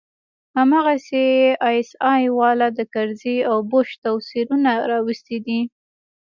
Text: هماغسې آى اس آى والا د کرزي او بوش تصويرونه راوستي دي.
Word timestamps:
هماغسې 0.57 1.25
آى 1.67 1.77
اس 1.81 1.89
آى 2.11 2.23
والا 2.37 2.67
د 2.77 2.79
کرزي 2.93 3.37
او 3.49 3.57
بوش 3.69 3.89
تصويرونه 4.03 4.71
راوستي 4.91 5.37
دي. 5.45 5.59